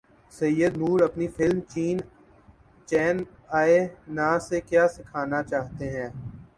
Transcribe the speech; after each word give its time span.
سید 0.33 0.73
نور 0.81 0.99
اپنی 1.07 1.27
فلم 1.35 1.59
چین 2.89 3.15
ائے 3.57 3.79
نہ 4.15 4.29
سے 4.47 4.57
کیا 4.69 4.87
سکھانا 4.95 5.39
چاہتے 5.43 5.85
ہیں 5.95 6.09